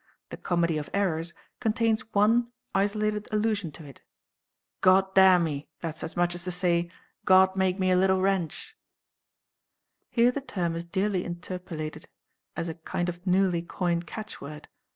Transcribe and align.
The 0.31 0.37
'Comedy 0.37 0.79
of 0.79 0.89
Errors' 0.95 1.31
contains 1.59 2.11
one 2.11 2.47
isolated 2.73 3.27
allusion 3.31 3.71
to 3.73 3.85
it: 3.85 4.01
"God 4.81 5.13
damn 5.13 5.43
me! 5.43 5.67
that's 5.79 6.03
as 6.03 6.17
much 6.17 6.33
as 6.33 6.43
to 6.45 6.51
say, 6.51 6.89
God 7.23 7.55
make 7.55 7.77
me 7.77 7.91
a 7.91 7.95
light 7.95 8.09
wench." 8.09 8.71
Here 10.09 10.31
the 10.31 10.41
term 10.41 10.73
is 10.75 10.85
dearly 10.85 11.23
interpolated 11.23 12.09
as 12.57 12.67
a 12.67 12.73
kind 12.73 13.09
of 13.09 13.27
newly 13.27 13.61
coined 13.61 14.07
catchword. 14.07 14.69